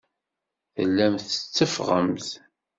[0.73, 2.27] Tellamt tetteffɣemt.